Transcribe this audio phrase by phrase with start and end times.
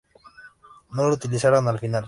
[0.93, 1.99] No lo utilizaron al final.